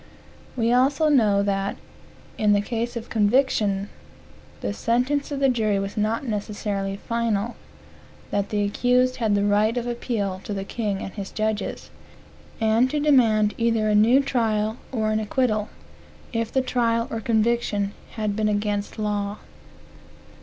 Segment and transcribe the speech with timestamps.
[0.57, 1.77] We also know that,
[2.35, 3.87] in case of conviction,
[4.61, 7.55] the sentence of the jury was not necessarily final;
[8.31, 11.91] that the accused had the right of appeal to the king and his judges,
[12.59, 15.69] and to demand either a new trial, or an acquittal,
[16.33, 19.37] if the trial or conviction had been against law.